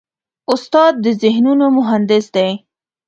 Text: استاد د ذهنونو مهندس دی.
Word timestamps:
استاد 0.53 0.93
د 1.03 1.05
ذهنونو 1.21 1.65
مهندس 1.77 2.25
دی. 2.35 2.49